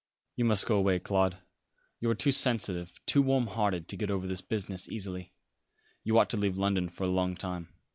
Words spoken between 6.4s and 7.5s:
London for a long